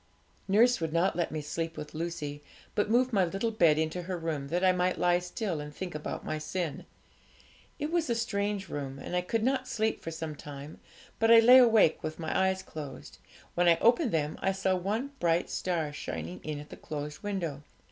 Nurse 0.47 0.81
would 0.81 0.91
not 0.93 1.15
let 1.15 1.31
me 1.31 1.41
sleep 1.43 1.77
with 1.77 1.93
Lucy, 1.93 2.41
but 2.73 2.89
moved 2.89 3.13
my 3.13 3.23
little 3.23 3.51
bed 3.51 3.77
into 3.77 4.01
her 4.01 4.17
room, 4.17 4.47
that 4.47 4.63
I 4.63 4.71
might 4.71 4.97
lie 4.97 5.19
still 5.19 5.59
and 5.61 5.71
think 5.71 5.93
about 5.93 6.25
my 6.25 6.39
sin. 6.39 6.87
It 7.77 7.91
was 7.91 8.09
a 8.09 8.15
strange 8.15 8.67
room, 8.67 8.97
and 8.97 9.15
I 9.15 9.21
could 9.21 9.43
not 9.43 9.67
sleep 9.67 10.01
for 10.01 10.09
some 10.09 10.35
time, 10.35 10.79
but 11.19 11.29
I 11.29 11.39
lay 11.39 11.59
awake 11.59 12.01
with 12.01 12.17
my 12.17 12.35
eyes 12.35 12.63
closed. 12.63 13.19
When 13.53 13.67
I 13.67 13.77
opened 13.77 14.11
them 14.11 14.39
I 14.41 14.53
saw 14.53 14.73
one 14.75 15.11
bright 15.19 15.51
star 15.51 15.93
shining 15.93 16.39
in 16.41 16.59
at 16.59 16.69
the 16.71 16.77
closed 16.77 17.21
window. 17.21 17.61